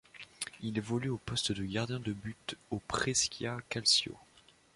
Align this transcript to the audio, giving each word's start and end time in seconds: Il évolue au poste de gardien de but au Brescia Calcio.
Il 0.63 0.79
évolue 0.79 1.09
au 1.11 1.19
poste 1.19 1.51
de 1.51 1.63
gardien 1.63 1.99
de 1.99 2.11
but 2.11 2.57
au 2.71 2.81
Brescia 2.89 3.57
Calcio. 3.69 4.17